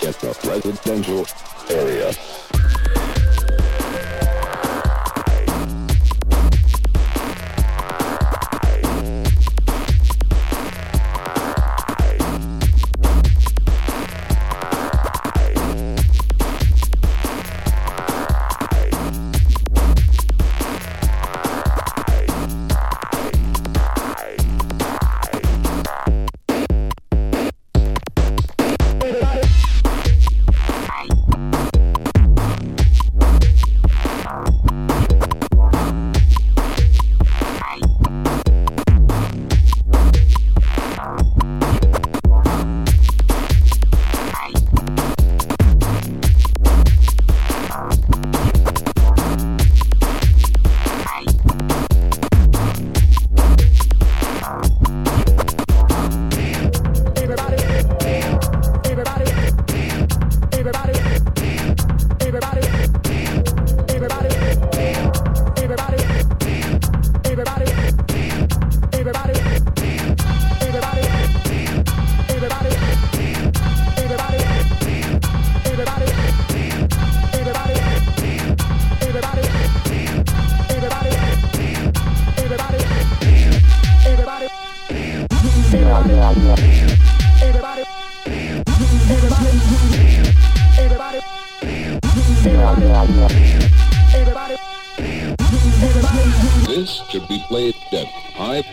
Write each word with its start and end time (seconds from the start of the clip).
just 0.00 0.20
the 0.20 0.48
residential 0.48 1.26
area. 1.70 2.12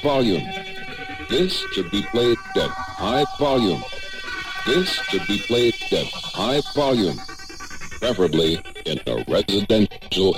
Volume. 0.03 0.43
This 1.29 1.53
should 1.71 1.89
be 1.89 2.03
played 2.11 2.37
at 2.57 2.69
high 2.69 3.25
volume. 3.39 3.81
This 4.65 4.89
should 5.09 5.25
be 5.27 5.39
played 5.39 5.75
at 5.91 6.07
high 6.11 6.61
volume, 6.75 7.17
preferably 7.99 8.59
in 8.85 8.99
a 9.07 9.23
residential 9.27 10.35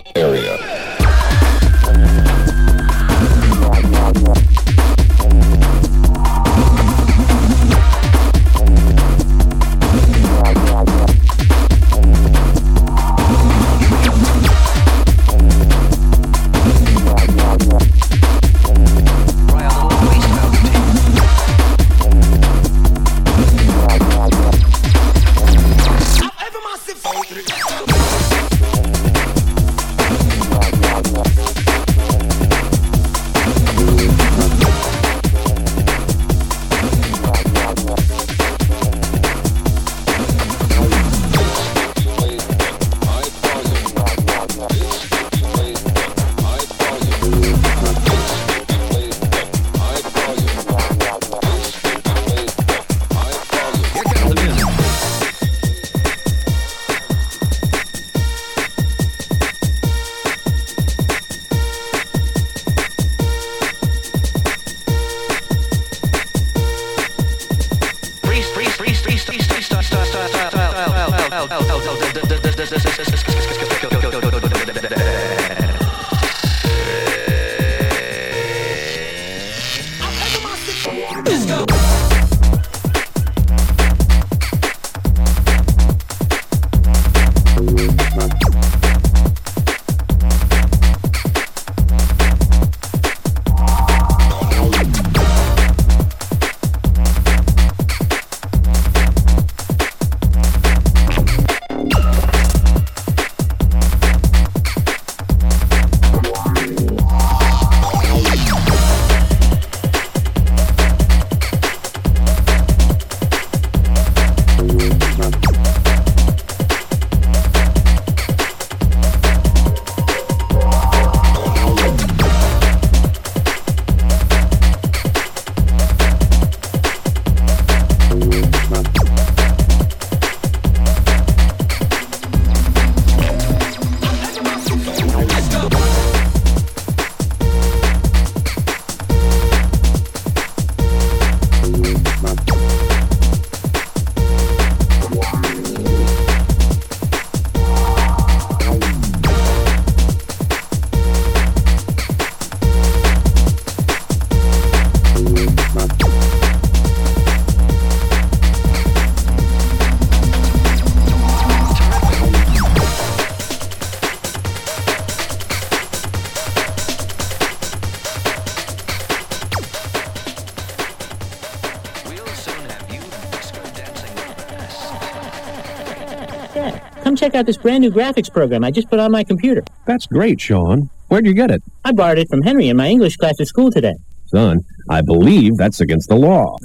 check 177.35 177.41
out 177.41 177.45
this 177.45 177.57
brand 177.57 177.81
new 177.81 177.91
graphics 177.91 178.31
program 178.31 178.63
I 178.63 178.71
just 178.71 178.89
put 178.89 178.97
on 178.97 179.11
my 179.11 179.23
computer. 179.23 179.61
That's 179.85 180.07
great, 180.07 180.39
Sean. 180.39 180.89
Where'd 181.09 181.25
you 181.25 181.33
get 181.33 181.51
it? 181.51 181.61
I 181.83 181.91
borrowed 181.91 182.17
it 182.17 182.29
from 182.29 182.41
Henry 182.41 182.69
in 182.69 182.77
my 182.77 182.87
English 182.87 183.17
class 183.17 183.33
at 183.41 183.47
school 183.47 183.71
today. 183.71 183.95
Son, 184.27 184.59
I 184.89 185.01
believe 185.01 185.57
that's 185.57 185.81
against 185.81 186.07
the 186.07 186.15
law. 186.15 186.55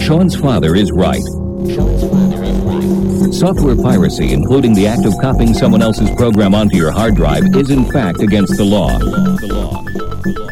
Sean's 0.00 0.36
father 0.36 0.76
is 0.76 0.92
right. 0.92 1.24
Sean's 1.68 2.04
father 2.08 2.44
is 2.44 2.58
right. 2.60 3.34
Software 3.34 3.74
piracy, 3.74 4.32
including 4.32 4.72
the 4.72 4.86
act 4.86 5.04
of 5.04 5.14
copying 5.20 5.52
someone 5.52 5.82
else's 5.82 6.10
program 6.12 6.54
onto 6.54 6.76
your 6.76 6.92
hard 6.92 7.16
drive, 7.16 7.42
is 7.56 7.70
in 7.70 7.90
fact 7.90 8.20
against 8.20 8.56
the 8.56 8.64
law. 8.64 10.05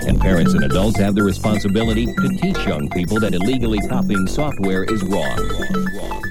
And 0.06 0.20
parents 0.20 0.54
and 0.54 0.64
adults 0.64 0.98
have 0.98 1.14
the 1.14 1.22
responsibility 1.22 2.06
to 2.06 2.28
teach 2.40 2.66
young 2.66 2.88
people 2.90 3.18
that 3.20 3.34
illegally 3.34 3.80
copying 3.88 4.26
software 4.26 4.84
is 4.84 5.02
wrong. 5.02 6.23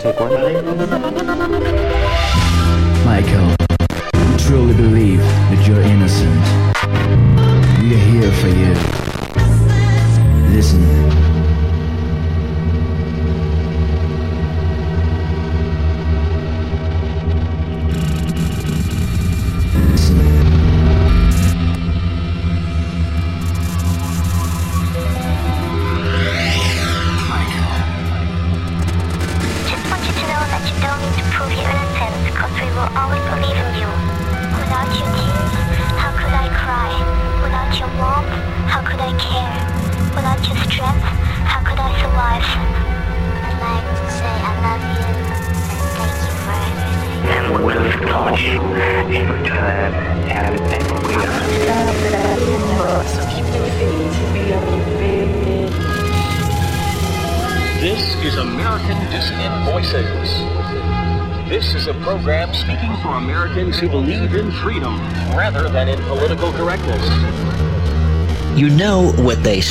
take 0.00 0.20
one? 0.20 0.30
Michael, 3.04 3.56
we 4.30 4.36
truly 4.38 4.74
believe 4.74 5.20
that 5.20 5.66
you're 5.66 5.80
innocent. 5.80 6.44
We 7.82 7.94
are 7.94 7.98
here 7.98 8.32
for 8.32 8.48
you. 8.48 8.74
Listen. 10.54 11.37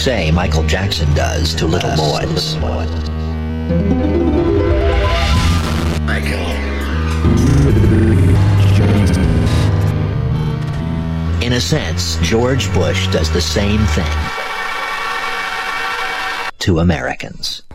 say 0.07 0.31
Michael 0.31 0.63
Jackson 0.63 1.13
does 1.13 1.53
to 1.53 1.67
little 1.67 1.93
boys. 1.97 2.55
In 11.43 11.51
a 11.51 11.59
sense, 11.59 12.15
George 12.21 12.73
Bush 12.73 13.09
does 13.09 13.29
the 13.33 13.41
same 13.41 13.81
thing 13.87 14.05
to 16.59 16.79
Americans. 16.79 17.66